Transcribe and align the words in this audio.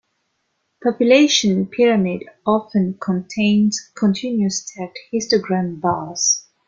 Population 0.83 1.67
pyramid 1.67 2.23
often 2.43 2.97
contains 2.99 3.91
continuous 3.93 4.63
stacked-histogram 4.65 5.79
bars. 5.79 6.47